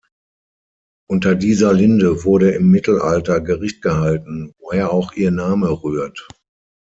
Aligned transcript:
Unter 1.07 1.35
dieser 1.35 1.73
Linde 1.73 2.23
wurde 2.23 2.49
im 2.53 2.71
Mittelalter 2.71 3.39
Gericht 3.39 3.83
gehalten, 3.83 4.51
woher 4.57 4.91
auch 4.91 5.13
ihr 5.13 5.29
Name 5.29 5.69
rührt. 5.83 6.27